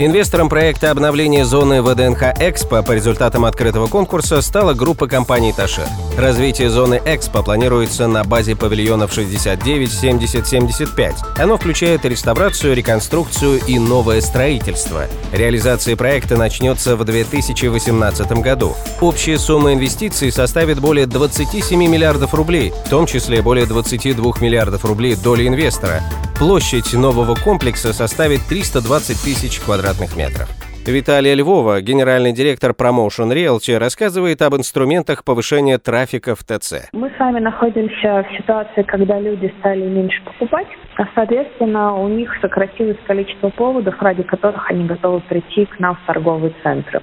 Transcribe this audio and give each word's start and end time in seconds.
Инвестором 0.00 0.48
проекта 0.48 0.92
обновления 0.92 1.44
зоны 1.44 1.82
ВДНХ 1.82 2.22
«Экспо» 2.38 2.84
по 2.84 2.92
результатам 2.92 3.44
открытого 3.44 3.88
конкурса 3.88 4.40
стала 4.42 4.72
группа 4.72 5.08
компаний 5.08 5.52
«Ташир». 5.52 5.88
Развитие 6.16 6.70
зоны 6.70 7.02
«Экспо» 7.04 7.42
планируется 7.42 8.06
на 8.06 8.22
базе 8.22 8.54
павильонов 8.54 9.12
69, 9.12 9.92
70, 9.92 10.46
75. 10.46 11.16
Оно 11.36 11.56
включает 11.56 12.04
реставрацию, 12.04 12.76
реконструкцию 12.76 13.60
и 13.66 13.80
новое 13.80 14.20
строительство. 14.20 15.06
Реализация 15.32 15.96
проекта 15.96 16.36
начнется 16.36 16.94
в 16.94 17.04
2018 17.04 18.30
году. 18.34 18.76
Общая 19.00 19.36
сумма 19.36 19.74
инвестиций 19.74 20.30
составит 20.30 20.78
более 20.78 21.06
27 21.06 21.76
миллиардов 21.76 22.34
рублей, 22.34 22.72
в 22.86 22.88
том 22.88 23.06
числе 23.06 23.42
более 23.42 23.66
22 23.66 24.34
миллиардов 24.40 24.84
рублей 24.84 25.16
доли 25.16 25.48
инвестора. 25.48 26.04
Площадь 26.38 26.92
нового 26.92 27.34
комплекса 27.34 27.92
составит 27.92 28.46
320 28.46 29.20
тысяч 29.20 29.58
квадратных 29.58 29.87
метров. 30.16 30.48
Виталия 30.86 31.34
Львова, 31.34 31.82
генеральный 31.82 32.32
директор 32.32 32.70
Promotion 32.72 33.30
Realty, 33.30 33.76
рассказывает 33.76 34.40
об 34.40 34.54
инструментах 34.54 35.22
повышения 35.22 35.76
трафика 35.78 36.34
в 36.34 36.44
ТЦ. 36.44 36.88
Мы 36.92 37.10
с 37.10 37.18
вами 37.18 37.40
находимся 37.40 38.24
в 38.24 38.36
ситуации, 38.36 38.82
когда 38.82 39.20
люди 39.20 39.52
стали 39.60 39.82
меньше 39.82 40.22
покупать, 40.24 40.68
а 40.96 41.04
соответственно 41.14 41.94
у 41.94 42.08
них 42.08 42.30
сократилось 42.40 42.96
количество 43.06 43.50
поводов, 43.50 44.00
ради 44.00 44.22
которых 44.22 44.70
они 44.70 44.86
готовы 44.86 45.20
прийти 45.20 45.66
к 45.66 45.78
нам 45.78 45.96
в 45.96 46.06
торговые 46.06 46.54
центры. 46.62 47.02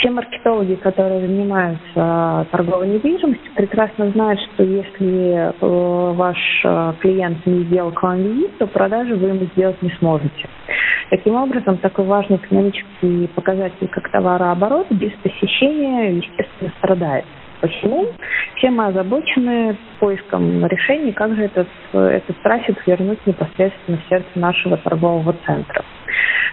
Все 0.00 0.10
маркетологи, 0.10 0.74
которые 0.74 1.20
занимаются 1.20 2.46
торговой 2.50 2.88
недвижимостью, 2.88 3.52
прекрасно 3.54 4.10
знают, 4.10 4.40
что 4.52 4.62
если 4.62 5.52
э, 5.52 6.12
ваш 6.12 6.36
э, 6.64 6.92
клиент 7.00 7.46
не 7.46 7.64
сделал 7.64 7.92
к 7.92 8.02
вам 8.02 8.18
визит, 8.18 8.58
то 8.58 8.66
продажи 8.66 9.14
вы 9.14 9.28
ему 9.28 9.46
сделать 9.54 9.80
не 9.80 9.90
сможете. 9.98 10.48
Таким 11.10 11.36
образом, 11.36 11.78
такой 11.78 12.04
важный 12.04 12.36
экономический 12.36 13.28
показатель, 13.28 13.88
как 13.88 14.10
товарооборот, 14.10 14.88
без 14.90 15.12
посещения, 15.22 16.16
естественно, 16.16 16.72
страдает. 16.78 17.24
Почему? 17.60 18.06
Все 18.56 18.70
мы 18.70 18.86
озабочены 18.86 19.76
поиском 19.98 20.66
решений, 20.66 21.12
как 21.12 21.34
же 21.34 21.44
этот, 21.44 21.68
этот 21.92 22.36
трафик 22.42 22.86
вернуть 22.86 23.24
непосредственно 23.26 23.98
в 23.98 24.08
сердце 24.08 24.28
нашего 24.34 24.76
торгового 24.76 25.34
центра. 25.46 25.84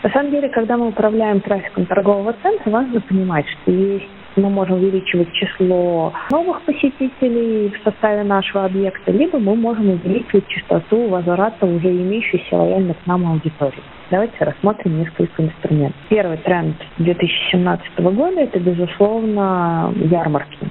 На 0.04 0.10
самом 0.12 0.32
деле, 0.32 0.50
когда 0.50 0.78
мы 0.78 0.88
управляем 0.88 1.42
трафиком 1.42 1.86
торгового 1.86 2.34
центра, 2.42 2.70
важно 2.70 3.02
понимать, 3.02 3.46
что 3.48 3.72
есть 3.72 4.10
мы 4.36 4.50
можем 4.50 4.78
увеличивать 4.78 5.32
число 5.34 6.14
новых 6.32 6.62
посетителей 6.64 7.70
в 7.70 7.84
составе 7.84 8.24
нашего 8.24 8.66
объекта, 8.66 9.12
либо 9.12 9.40
мы 9.40 9.56
можем 9.56 9.90
увеличивать 9.90 10.48
частоту 10.48 11.08
возврата 11.08 11.66
уже 11.66 11.90
имеющейся 11.90 12.56
лояльно 12.56 12.94
к 12.94 13.06
нам 13.06 13.28
аудитории. 13.28 13.84
Давайте 14.12 14.44
рассмотрим 14.44 15.00
несколько 15.00 15.44
инструментов. 15.44 16.00
Первый 16.10 16.38
тренд 16.38 16.76
2017 16.98 18.00
года– 18.00 18.40
это, 18.42 18.60
безусловно, 18.60 19.94
ярмарки 19.96 20.70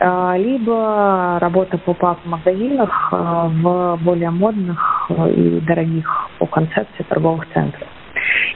а, 0.00 0.36
либо 0.36 1.38
работа 1.40 1.78
по 1.78 1.94
пап 1.94 2.18
магазинах 2.24 3.08
а, 3.12 3.48
в 3.48 3.98
более 4.02 4.30
модных 4.30 5.10
и 5.34 5.60
дорогих 5.66 6.28
по 6.38 6.46
концепции 6.46 7.02
торговых 7.08 7.46
центрах. 7.52 7.88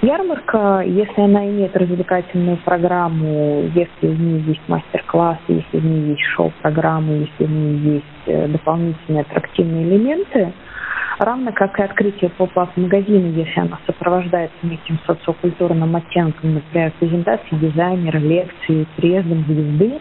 Ярмарка, 0.02 0.82
если 0.84 1.20
она 1.20 1.46
имеет 1.46 1.76
развлекательную 1.76 2.56
программу, 2.58 3.70
если 3.74 4.08
в 4.08 4.20
ней 4.20 4.40
есть 4.40 4.68
мастер-классы, 4.68 5.40
если 5.48 5.78
в 5.78 5.84
ней 5.84 6.10
есть 6.10 6.22
шоу-программы, 6.34 7.28
если 7.28 7.44
в 7.44 7.50
ней 7.50 7.94
есть 7.94 8.06
э, 8.26 8.48
дополнительные 8.48 9.22
аттрактивные 9.22 9.84
элементы, 9.84 10.52
равно 11.18 11.52
как 11.52 11.78
и 11.78 11.82
открытие 11.82 12.30
поп-ап 12.30 12.76
магазина, 12.76 13.26
если 13.26 13.60
она 13.60 13.78
сопровождается 13.86 14.56
неким 14.62 14.98
социокультурным 15.06 15.94
оттенком, 15.94 16.54
например, 16.54 16.92
презентацией 16.98 17.60
дизайнера, 17.60 18.18
лекции, 18.18 18.86
приездом 18.96 19.44
звезды, 19.44 20.00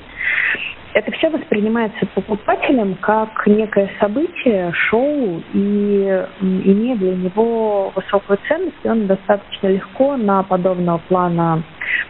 это 0.94 1.12
все 1.14 1.30
воспринимается 1.30 2.06
покупателем 2.16 2.96
как 2.96 3.48
некое 3.48 3.90
событие, 4.00 4.72
шоу, 4.74 5.42
и 5.54 6.26
имея 6.42 6.96
для 6.98 7.16
него 7.16 7.92
высокую 7.96 8.38
ценность, 8.48 8.76
и 8.84 8.90
он 8.90 9.08
достаточно 9.08 9.68
легко 9.68 10.18
на 10.18 10.44
подобного 10.44 11.00
плана 11.08 11.64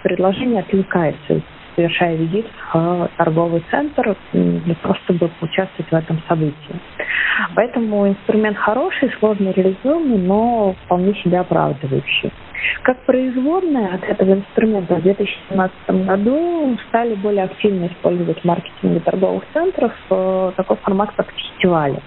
предложения 0.04 0.62
отвлекается, 0.62 1.42
совершая 1.76 2.16
визит 2.16 2.46
в 2.74 3.10
торговый 3.18 3.64
центр 3.72 4.16
для 4.34 4.76
того, 4.76 4.96
чтобы 5.04 5.30
поучаствовать 5.40 5.92
в 5.92 5.96
этом 5.96 6.22
событии. 6.28 6.76
Поэтому 7.56 8.08
инструмент 8.08 8.58
хороший, 8.58 9.12
сложно 9.20 9.50
реализуемый, 9.50 10.20
но 10.20 10.76
вполне 10.86 11.14
себя 11.16 11.42
оправдывающий. 11.42 12.32
Как 12.84 13.06
производная 13.06 13.96
от 13.96 14.04
этого 14.04 14.34
инструмента 14.34 14.96
в 14.96 15.02
2017 15.02 16.06
году 16.06 16.78
стали 16.90 17.16
более 17.16 17.46
активно 17.46 17.88
использовать 17.88 18.44
в 18.44 19.00
торговых 19.02 19.44
центров 19.54 19.92
э, 20.10 20.52
такой 20.56 20.78
формат, 20.78 21.12
как 21.16 21.32
фестивали. 21.32 22.00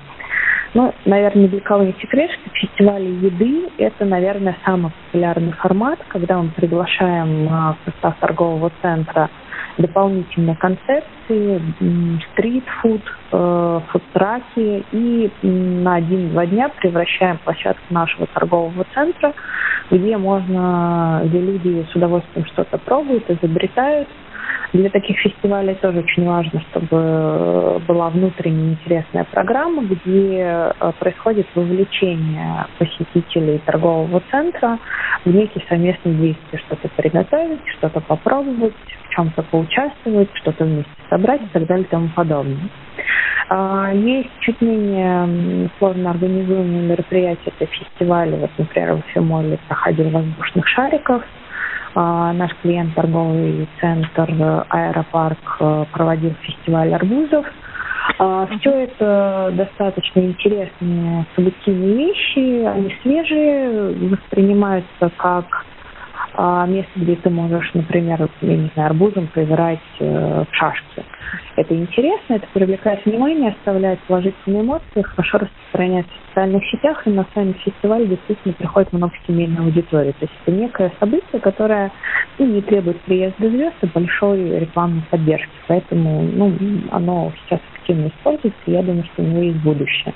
Ну, 0.75 0.93
наверное, 1.05 1.47
для 1.47 1.61
кого 1.61 1.85
не 1.85 1.95
секрет, 2.01 2.31
что 2.33 2.51
фестивали 2.51 3.07
еды– 3.07 3.71
это, 3.79 4.05
наверное, 4.05 4.57
самый 4.65 4.91
популярный 5.07 5.53
формат, 5.53 6.01
когда 6.09 6.39
мы 6.39 6.51
приглашаем 6.51 7.47
в 7.47 7.77
состав 7.85 8.17
торгового 8.19 8.73
центра 8.83 9.31
дополнительные 9.79 10.57
концепции, 10.57 11.61
стрит-фуд, 12.33 13.03
э, 13.33 13.81
фудтраки. 13.89 14.85
И 14.93 15.31
на 15.43 15.97
один-два 15.97 16.47
дня 16.47 16.69
превращаем 16.69 17.39
площадку 17.39 17.83
нашего 17.91 18.27
торгового 18.29 18.85
центра, 18.95 19.33
где 19.91 20.17
можно, 20.17 21.23
где 21.25 21.41
люди 21.41 21.87
с 21.91 21.97
удовольствием 21.97 22.47
что-то 22.47 22.79
пробуют, 22.79 23.29
изобретают, 23.31 24.09
для 24.75 24.91
таких 24.91 25.17
фестивалей 25.21 25.75
тоже 25.77 26.01
очень 26.01 26.27
важно, 26.27 26.61
чтобы 26.71 27.81
была 27.87 28.11
внутренняя 28.11 28.73
интересная 28.73 29.23
программа, 29.23 29.85
где 29.85 30.73
э, 30.79 30.93
происходит 30.99 31.47
вовлечение 31.55 32.67
посетителей 32.77 33.59
торгового 33.65 34.21
центра 34.33 34.81
в 35.25 35.33
некие 35.33 35.65
совместные 35.69 36.15
действия, 36.17 36.59
что-то 36.67 36.89
приготовить, 36.97 37.61
что-то 37.79 38.01
попробовать, 38.01 38.75
чем-то 39.15 39.43
поучаствовать, 39.45 40.31
что-то 40.35 40.65
вместе 40.65 40.91
собрать 41.11 41.43
и 41.43 41.49
так 41.53 41.67
далее 41.67 41.85
и 41.85 41.89
тому 41.89 42.09
подобное. 42.15 42.69
А, 43.49 43.93
есть 43.93 44.31
чуть 44.41 44.61
менее 44.61 45.71
сложно 45.79 46.11
организуемые 46.11 46.89
мероприятия, 46.89 47.53
это 47.59 47.67
фестивали, 47.67 48.37
вот, 48.37 48.51
например, 48.57 48.95
в 48.97 49.13
Фимоле 49.13 49.59
проходил 49.69 50.11
воздушных 50.11 50.67
шариков, 50.69 51.23
а, 51.95 52.33
наш 52.33 52.51
клиент, 52.63 52.95
торговый 52.95 53.69
центр 53.81 54.29
Аэропарк, 54.69 55.57
э, 55.61 55.85
проводил 55.93 56.35
фестиваль 56.43 56.93
арбузов. 56.93 57.47
А, 58.19 58.47
Все 58.47 58.71
это 58.85 59.53
достаточно 59.55 60.21
интересные 60.21 61.27
событийные 61.37 62.09
вещи, 62.09 62.65
они 62.65 62.97
свежие, 63.03 64.11
воспринимаются 64.11 65.11
как 65.17 65.64
а, 66.37 66.67
место, 66.67 66.91
где 66.97 67.15
ты 67.15 67.31
можешь, 67.31 67.73
например, 67.75 68.29
я 68.41 68.57
не 68.57 68.71
знаю, 68.75 68.91
арбузом 68.91 69.29
проиграть 69.29 69.79
э, 70.01 70.45
в 70.51 70.55
шашки. 70.55 71.05
Это 71.57 71.75
интересно, 71.77 72.35
это 72.35 72.47
привлекает 72.53 73.05
внимание, 73.07 73.51
оставляет 73.51 74.01
положительные 74.01 74.63
эмоции, 74.63 75.03
хорошо 75.03 75.39
распространяется 75.39 76.11
в 76.13 76.29
социальных 76.29 76.65
сетях, 76.67 77.07
и 77.07 77.11
на 77.11 77.25
сами 77.35 77.53
фестивале 77.53 78.07
действительно 78.07 78.55
приходит 78.55 78.93
много 78.93 79.13
семейной 79.27 79.65
аудитории. 79.65 80.13
То 80.13 80.23
есть 80.23 80.33
это 80.45 80.57
некое 80.57 80.93
событие, 80.99 81.41
которое 81.41 81.93
ну, 82.39 82.47
не 82.47 82.63
требует 82.63 83.01
приезда 83.03 83.49
звезд 83.49 83.77
и 83.83 83.87
большой 83.87 84.59
рекламной 84.59 85.03
поддержки. 85.11 85.53
Поэтому 85.69 86.23
ну, 86.23 86.53
оно 86.91 87.33
сейчас 87.45 87.61
активно 87.77 88.09
используется, 88.09 88.61
и 88.67 88.73
я 88.73 88.83
думаю, 88.83 89.05
что 89.13 89.23
у 89.23 89.27
него 89.27 89.43
есть 89.43 89.63
будущее. 89.63 90.13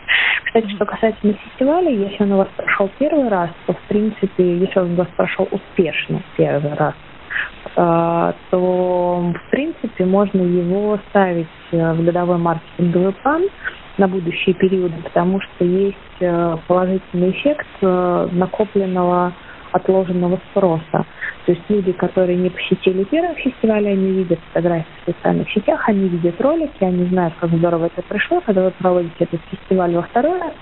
Кстати, 0.46 0.68
что 0.74 0.86
касательно 0.86 1.34
фестиваля, 1.34 1.90
если 1.90 2.24
он 2.24 2.32
у 2.32 2.36
вас 2.38 2.48
прошел 2.56 2.90
первый 2.98 3.28
раз, 3.28 3.50
то, 3.66 3.74
в 3.74 3.80
принципе, 3.88 4.58
если 4.58 4.80
он 4.80 4.92
у 4.92 4.96
вас 4.96 5.08
прошел 5.16 5.46
успешно 5.50 6.07
первый 6.36 6.74
раз, 6.74 6.94
а, 7.76 8.34
то, 8.50 9.32
в 9.34 9.50
принципе, 9.50 10.04
можно 10.04 10.40
его 10.42 10.98
ставить 11.10 11.46
э, 11.70 11.92
в 11.92 12.04
годовой 12.04 12.38
маркетинговый 12.38 13.12
план 13.12 13.44
на 13.98 14.08
будущие 14.08 14.54
периоды, 14.54 14.94
потому 15.02 15.40
что 15.40 15.64
есть 15.64 15.96
э, 16.20 16.56
положительный 16.66 17.30
эффект 17.30 17.66
э, 17.82 18.28
накопленного 18.32 19.32
отложенного 19.72 20.40
спроса. 20.50 21.04
То 21.46 21.52
есть 21.52 21.62
люди, 21.68 21.92
которые 21.92 22.36
не 22.36 22.50
посетили 22.50 23.04
первый 23.04 23.34
фестиваль, 23.36 23.86
они 23.86 24.12
видят 24.12 24.38
фотографии 24.52 24.86
в 25.02 25.10
социальных 25.12 25.50
сетях, 25.50 25.88
они 25.88 26.08
видят 26.08 26.40
ролики, 26.40 26.82
они 26.84 27.06
знают, 27.06 27.34
как 27.40 27.50
здорово 27.50 27.86
это 27.86 28.02
пришло. 28.02 28.40
Когда 28.40 28.64
вы 28.64 28.70
проводите 28.72 29.14
этот 29.18 29.40
фестиваль 29.50 29.94
во 29.94 30.02
второй 30.02 30.38
раз, 30.38 30.52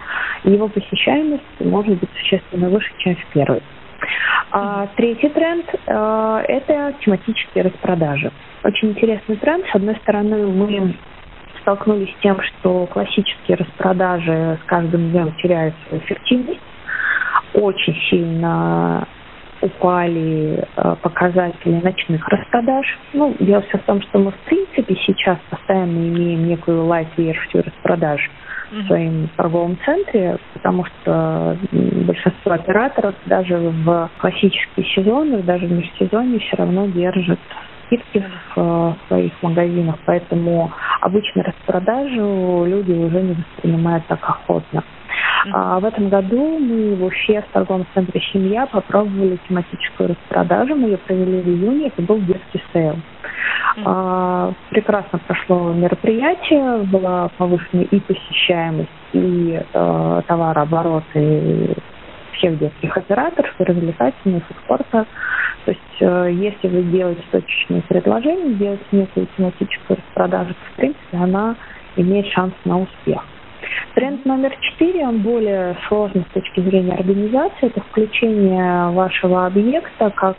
его 0.45 0.69
посещаемость 0.69 1.43
может 1.61 1.99
быть 1.99 2.11
существенно 2.21 2.69
выше, 2.69 2.93
чем 2.99 3.17
в 3.17 3.27
первый. 3.33 3.63
А 4.53 4.87
третий 4.97 5.29
тренд 5.29 5.67
э,– 5.87 6.45
это 6.49 6.95
тематические 7.01 7.65
распродажи. 7.65 8.31
Очень 8.63 8.91
интересный 8.91 9.37
тренд. 9.37 9.65
С 9.67 9.75
одной 9.75 9.97
стороны, 9.97 10.47
мы 10.47 10.95
столкнулись 11.61 12.11
с 12.11 12.23
тем, 12.23 12.41
что 12.41 12.87
классические 12.87 13.57
распродажи 13.57 14.59
с 14.63 14.67
каждым 14.67 15.11
днем 15.11 15.35
теряют 15.43 15.75
свою 15.89 16.03
эффективность. 16.03 16.61
Очень 17.55 17.97
сильно 18.09 19.07
упали 19.61 20.65
э, 20.77 20.97
показатели 21.03 21.81
ночных 21.83 22.29
распродаж. 22.29 22.87
Ну, 23.15 23.35
дело 23.41 23.63
все 23.63 23.79
в 23.79 23.83
том, 23.83 24.01
что 24.03 24.19
мы 24.19 24.31
в 24.31 24.39
принципе 24.47 24.95
сейчас 25.07 25.39
постоянно 25.51 25.99
имеем 26.09 26.47
некую 26.47 26.85
лайт-версию 26.85 27.65
распродаж 27.65 28.21
в 28.71 28.87
своем 28.87 29.29
торговом 29.37 29.79
центре, 29.85 30.39
потому 30.55 30.85
что 30.85 31.57
большинство 31.73 32.53
операторов 32.53 33.15
даже 33.27 33.57
в 33.57 34.11
классические 34.19 34.87
сезоны, 34.95 35.43
даже 35.43 35.67
в 35.67 35.73
межсезонье 35.73 36.41
все 36.41 36.57
равно 36.57 36.87
держат 36.87 37.39
скидки 37.87 38.25
в 38.55 38.61
э, 38.61 38.93
своих 39.09 39.33
магазинах, 39.43 39.97
поэтому 40.05 40.73
обычно 41.01 41.45
распродажу 41.45 42.65
люди 42.67 42.93
уже 42.93 43.23
не 43.23 43.35
воспринимают 43.35 44.07
так 44.07 44.19
охотно. 44.23 44.83
А 45.53 45.79
в 45.79 45.85
этом 45.85 46.09
году 46.09 46.59
мы 46.59 46.97
в 46.97 47.05
Уфе 47.05 47.43
в 47.43 47.53
торговом 47.53 47.87
центре 47.95 48.21
«Семья» 48.33 48.67
попробовали 48.67 49.39
тематическую 49.49 50.11
распродажу. 50.11 50.75
Мы 50.75 50.89
ее 50.89 50.99
провели 50.99 51.41
в 51.41 51.49
июне. 51.49 51.87
Это 51.89 52.03
был 52.03 52.19
детский 52.21 52.63
sale. 52.73 52.97
А, 53.85 54.53
прекрасно 54.71 55.19
прошло 55.27 55.73
мероприятие. 55.73 56.85
Была 56.85 57.29
повышена 57.37 57.83
и 57.83 58.01
посещаемость, 58.01 58.89
и 59.13 59.61
э, 59.73 60.23
товарооборот, 60.27 61.05
и 61.15 61.75
всех 62.33 62.59
детских 62.59 62.97
операторов, 62.97 63.53
и 63.59 63.65
развлекательных, 63.65 64.43
и 64.51 64.55
спорта. 64.65 65.07
То 65.65 65.71
есть, 65.71 65.81
э, 66.01 66.31
если 66.33 66.69
вы 66.69 66.83
делаете 66.85 67.23
точечные 67.31 67.83
предложения, 67.83 68.55
делаете 68.55 68.85
некую 68.93 69.27
тематическую 69.37 69.99
распродажу, 69.99 70.51
то, 70.51 70.73
в 70.73 70.77
принципе, 70.77 71.17
она 71.17 71.57
имеет 71.97 72.27
шанс 72.29 72.55
на 72.65 72.81
успех. 72.81 73.25
Тренд 73.95 74.25
номер 74.27 74.55
четыре, 74.61 75.07
он 75.07 75.19
более 75.21 75.77
сложный 75.89 76.25
с 76.31 76.35
точки 76.35 76.61
зрения 76.61 76.95
организации. 76.95 77.67
Это 77.67 77.81
включение 77.81 78.91
вашего 78.91 79.47
объекта 79.47 80.11
как 80.11 80.37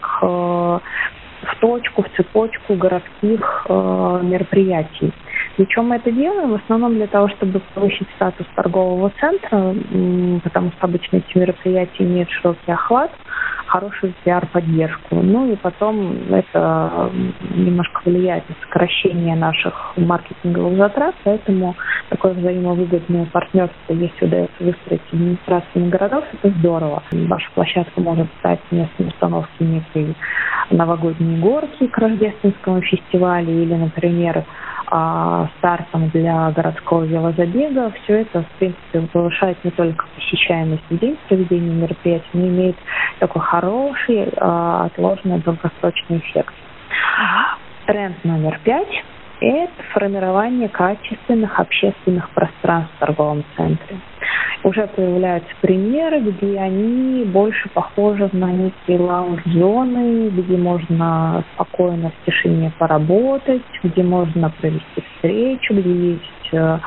в 1.41 1.59
точку, 1.59 2.03
в 2.03 2.09
цепочку 2.15 2.75
городских 2.75 3.65
э, 3.69 4.19
мероприятий. 4.23 5.13
Для 5.57 5.65
мы 5.87 5.95
это 5.95 6.11
делаем? 6.11 6.51
В 6.51 6.63
основном 6.63 6.95
для 6.95 7.07
того, 7.07 7.29
чтобы 7.29 7.61
повысить 7.73 8.07
статус 8.15 8.45
торгового 8.55 9.11
центра, 9.19 9.75
потому 10.43 10.71
что 10.71 10.85
обычно 10.85 11.17
эти 11.17 11.37
мероприятия 11.37 12.03
имеют 12.03 12.29
широкий 12.29 12.71
охват 12.71 13.11
хорошую 13.67 14.13
пиар-поддержку. 14.23 15.15
Ну 15.15 15.51
и 15.51 15.55
потом 15.55 16.17
это 16.29 17.11
немножко 17.55 18.01
влияет 18.05 18.47
на 18.49 18.55
сокращение 18.63 19.35
наших 19.35 19.93
маркетинговых 19.97 20.77
затрат, 20.77 21.15
поэтому 21.23 21.75
такое 22.09 22.33
взаимовыгодное 22.33 23.25
партнерство, 23.25 23.93
если 23.93 24.25
удается 24.25 24.63
выстроить 24.63 25.01
администрациями 25.11 25.89
городов, 25.89 26.23
это 26.33 26.49
здорово. 26.59 27.03
Ваша 27.11 27.51
площадка 27.53 28.01
может 28.01 28.27
стать 28.39 28.59
местом 28.71 29.07
установки 29.07 29.63
некой 29.63 30.15
новогодней 30.69 31.39
горки 31.39 31.87
к 31.87 31.97
рождественскому 31.97 32.81
фестивалю 32.81 33.51
или, 33.51 33.73
например, 33.73 34.43
а, 34.89 35.49
стартом 35.57 36.09
для 36.09 36.49
городского 36.51 37.03
велозабега. 37.03 37.91
Все 38.03 38.21
это, 38.21 38.43
в 38.43 38.47
принципе, 38.57 39.01
повышает 39.11 39.57
не 39.63 39.71
только 39.71 40.05
посещаемость 40.15 40.83
в 40.89 40.97
день 40.97 41.17
проведения 41.27 41.73
мероприятий, 41.73 42.29
но 42.33 42.47
имеет 42.47 42.75
такой 43.19 43.41
хороший 43.41 44.33
а, 44.37 44.85
отложенный 44.85 45.39
долгосрочный 45.39 46.17
эффект. 46.19 46.53
Тренд 47.85 48.23
номер 48.23 48.59
пять– 48.63 49.03
это 49.39 49.83
формирование 49.93 50.69
качественных 50.69 51.59
общественных 51.59 52.29
пространств 52.31 52.93
в 52.95 52.99
торговом 52.99 53.43
центре 53.55 53.97
уже 54.63 54.87
появляются 54.87 55.49
примеры, 55.61 56.19
где 56.19 56.59
они 56.59 57.23
больше 57.25 57.69
похожи 57.69 58.29
на 58.33 58.51
некие 58.51 58.99
лаунж-зоны, 58.99 60.29
где 60.29 60.57
можно 60.57 61.43
спокойно 61.53 62.11
в 62.11 62.25
тишине 62.25 62.71
поработать, 62.77 63.63
где 63.83 64.03
можно 64.03 64.49
провести 64.49 65.03
встречу, 65.15 65.73
где 65.73 66.11
есть 66.11 66.53
э, 66.53 66.79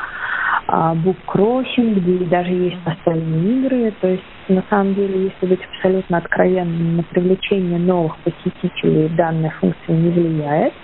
а, 0.67 0.95
буккроссинг, 0.95 1.99
где 1.99 2.25
даже 2.27 2.51
есть 2.51 2.85
настольные 2.85 3.61
игры. 3.61 3.95
То 4.01 4.09
есть, 4.09 4.23
на 4.51 4.65
самом 4.69 4.95
деле, 4.95 5.25
если 5.25 5.47
быть 5.47 5.61
абсолютно 5.75 6.19
откровенным, 6.19 6.97
на 6.97 7.03
привлечение 7.05 7.79
новых 7.79 8.17
посетителей 8.19 9.09
данная 9.11 9.51
функция 9.61 9.97
не 9.97 10.11
влияет. 10.11 10.75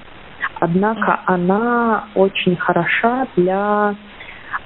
Однако 0.60 1.20
она 1.26 2.04
очень 2.14 2.56
хороша 2.56 3.26
для 3.36 3.94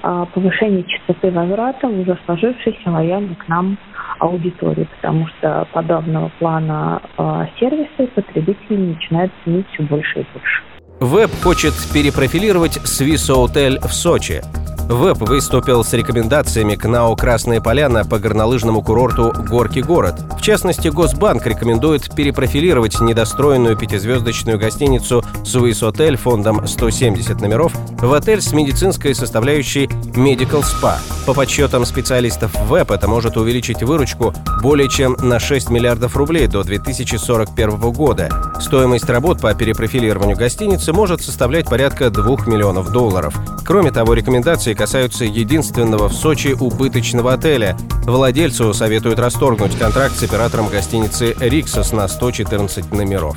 а, 0.02 0.24
повышение 0.26 0.84
частоты 0.84 1.30
возврата 1.30 1.88
в 1.88 2.00
уже 2.00 2.18
сложившейся 2.24 2.90
лояльной 2.90 3.34
к 3.34 3.48
нам 3.48 3.76
аудитории, 4.18 4.86
потому 4.96 5.26
что 5.28 5.66
подобного 5.72 6.30
плана 6.38 7.00
э, 7.16 7.46
сервисы 7.58 8.06
потребители 8.14 8.76
начинают 8.76 9.32
ценить 9.44 9.66
все 9.72 9.82
больше 9.82 10.20
и 10.20 10.26
больше. 10.34 10.62
Веб 11.00 11.30
хочет 11.42 11.72
перепрофилировать 11.92 12.76
Swiss 12.76 13.30
Hotel 13.32 13.78
в 13.80 13.92
Сочи. 13.92 14.42
ВЭП 14.90 15.20
выступил 15.20 15.84
с 15.84 15.92
рекомендациями 15.92 16.74
к 16.74 16.84
НАО 16.84 17.14
«Красная 17.14 17.60
поляна» 17.60 18.04
по 18.04 18.18
горнолыжному 18.18 18.82
курорту 18.82 19.32
«Горки 19.48 19.78
город». 19.78 20.16
В 20.36 20.42
частности, 20.42 20.88
Госбанк 20.88 21.46
рекомендует 21.46 22.12
перепрофилировать 22.12 23.00
недостроенную 23.00 23.76
пятизвездочную 23.76 24.58
гостиницу 24.58 25.24
«Суис 25.44 25.80
Отель» 25.84 26.16
фондом 26.16 26.66
170 26.66 27.40
номеров 27.40 27.72
в 28.00 28.12
отель 28.12 28.40
с 28.40 28.52
медицинской 28.52 29.14
составляющей 29.14 29.84
Medical 29.86 30.64
Spa. 30.64 30.96
По 31.24 31.34
подсчетам 31.34 31.84
специалистов 31.84 32.50
ВЭП 32.66 32.90
это 32.90 33.06
может 33.06 33.36
увеличить 33.36 33.84
выручку 33.84 34.34
более 34.60 34.88
чем 34.88 35.16
на 35.20 35.38
6 35.38 35.70
миллиардов 35.70 36.16
рублей 36.16 36.48
до 36.48 36.64
2041 36.64 37.78
года. 37.92 38.28
Стоимость 38.58 39.08
работ 39.08 39.40
по 39.40 39.54
перепрофилированию 39.54 40.36
гостиницы 40.36 40.92
может 40.92 41.22
составлять 41.22 41.66
порядка 41.66 42.10
2 42.10 42.46
миллионов 42.46 42.90
долларов. 42.90 43.34
Кроме 43.64 43.92
того, 43.92 44.14
рекомендации 44.14 44.74
касаются 44.80 45.26
единственного 45.26 46.08
в 46.08 46.14
Сочи 46.14 46.56
убыточного 46.58 47.34
отеля. 47.34 47.76
Владельцу 48.06 48.72
советуют 48.72 49.18
расторгнуть 49.18 49.76
контракт 49.76 50.16
с 50.16 50.22
оператором 50.22 50.68
гостиницы 50.68 51.36
«Риксос» 51.38 51.92
на 51.92 52.08
114 52.08 52.90
номеров. 52.90 53.36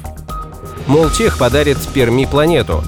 Молтех 0.88 1.38
подарит 1.38 1.78
Перми 1.94 2.24
планету. 2.24 2.82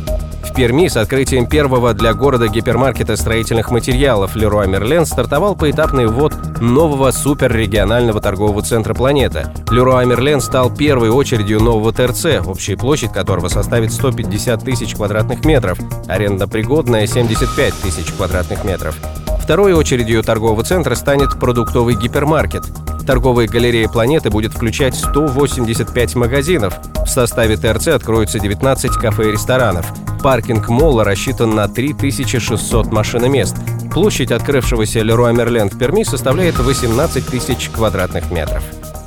Перми 0.56 0.88
с 0.88 0.96
открытием 0.96 1.48
первого 1.48 1.94
для 1.94 2.14
города 2.14 2.48
гипермаркета 2.48 3.18
строительных 3.18 3.72
материалов 3.72 4.38
Леруа 4.38 4.66
Мерлен 4.66 5.06
стартовал 5.06 5.54
поэтапный 5.54 6.08
ввод 6.08 6.34
нового 6.62 7.12
суперрегионального 7.12 8.22
торгового 8.22 8.62
центра 8.62 8.94
«Планета». 8.94 9.54
Леруа 9.70 10.06
Мерлен 10.06 10.40
стал 10.40 10.74
первой 10.74 11.10
очередью 11.10 11.62
нового 11.62 11.92
ТРЦ, 11.92 12.48
общая 12.48 12.78
площадь 12.78 13.12
которого 13.12 13.50
составит 13.50 13.92
150 13.92 14.64
тысяч 14.64 14.96
квадратных 14.96 15.44
метров, 15.44 15.78
аренда 16.08 16.48
пригодная 16.48 17.06
75 17.06 17.74
тысяч 17.74 18.14
квадратных 18.14 18.64
метров. 18.64 18.96
Второй 19.44 19.74
очередью 19.74 20.24
торгового 20.24 20.64
центра 20.64 20.96
станет 20.96 21.38
продуктовый 21.38 21.96
гипермаркет. 21.96 22.64
Торговая 23.06 23.48
галерея 23.48 23.90
планеты 23.90 24.30
будет 24.30 24.54
включать 24.54 24.96
185 24.96 26.16
магазинов. 26.16 26.76
В 27.06 27.10
составе 27.10 27.58
ТРЦ 27.58 27.90
откроются 27.90 28.40
19 28.40 28.92
кафе 28.94 29.28
и 29.28 29.32
ресторанов. 29.34 29.86
Паркинг 30.26 30.70
молла 30.70 31.04
рассчитан 31.04 31.54
на 31.54 31.68
3600 31.68 32.92
машиномест. 32.92 33.58
Площадь 33.94 34.32
открывшегося 34.32 35.04
Леруа 35.04 35.32
Мерленд 35.32 35.76
в 35.76 35.78
Перми 35.78 36.02
составляет 36.02 36.58
18 36.58 37.28
тысяч 37.28 37.70
квадратных 37.70 38.32
метров. 38.32 38.64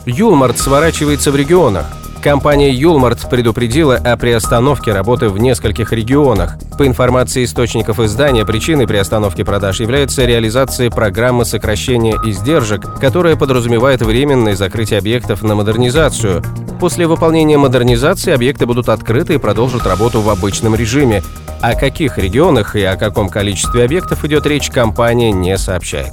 Юлмарт 0.06 0.58
сворачивается 0.58 1.32
в 1.32 1.36
регионах. 1.36 1.86
Компания 2.28 2.70
Юлмарт 2.70 3.30
предупредила 3.30 3.96
о 3.96 4.18
приостановке 4.18 4.92
работы 4.92 5.30
в 5.30 5.38
нескольких 5.38 5.94
регионах. 5.94 6.58
По 6.76 6.86
информации 6.86 7.42
источников 7.42 8.00
издания, 8.00 8.44
причиной 8.44 8.86
приостановки 8.86 9.42
продаж 9.44 9.80
является 9.80 10.26
реализация 10.26 10.90
программы 10.90 11.46
сокращения 11.46 12.18
издержек, 12.22 13.00
которая 13.00 13.34
подразумевает 13.34 14.02
временное 14.02 14.56
закрытие 14.56 14.98
объектов 14.98 15.42
на 15.42 15.54
модернизацию. 15.54 16.42
После 16.78 17.06
выполнения 17.06 17.56
модернизации 17.56 18.34
объекты 18.34 18.66
будут 18.66 18.90
открыты 18.90 19.36
и 19.36 19.38
продолжат 19.38 19.86
работу 19.86 20.20
в 20.20 20.28
обычном 20.28 20.74
режиме. 20.74 21.22
О 21.62 21.74
каких 21.74 22.18
регионах 22.18 22.76
и 22.76 22.82
о 22.82 22.96
каком 22.96 23.30
количестве 23.30 23.84
объектов 23.84 24.22
идет 24.26 24.46
речь, 24.46 24.68
компания 24.68 25.32
не 25.32 25.56
сообщает. 25.56 26.12